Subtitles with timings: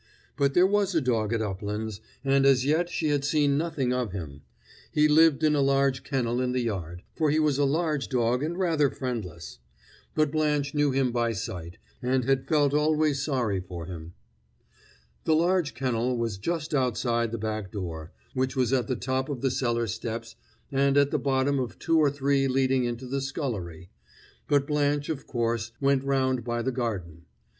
[0.35, 4.13] But there was a dog at Uplands, and as yet she had seen nothing of
[4.13, 4.41] him;
[4.91, 8.41] he lived in a large kennel in the yard, for he was a large dog
[8.41, 9.59] and rather friendless.
[10.15, 14.13] But Blanche knew him by sight, and had felt always sorry for him.
[15.25, 19.41] The large kennel was just outside the back door, which was at the top of
[19.41, 20.35] the cellar steps
[20.71, 23.91] and at the bottom of two or three leading into the scullery;
[24.47, 27.27] but Blanche, of course, went round by the garden.